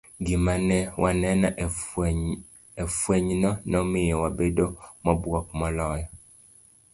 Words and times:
Gima 0.25 0.53
ne 0.69 0.79
waneno 1.01 1.49
e 2.81 2.83
fwenyno 2.97 3.51
nomiyo 3.71 4.15
wabedo 4.23 4.65
mobuok 5.03 5.47
moloyo. 5.59 6.07